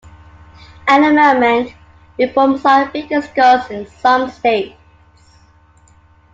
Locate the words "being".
2.89-3.07